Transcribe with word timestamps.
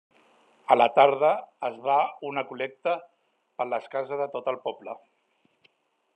A 0.75 0.77
la 0.77 0.87
tarda 0.95 1.29
es 1.69 1.77
va 1.83 1.97
una 2.31 2.45
col·lecta 2.53 2.97
per 3.61 3.69
les 3.75 3.87
cases 3.97 4.25
de 4.25 4.31
tot 4.39 4.53
el 4.55 4.63
poble. 4.69 4.99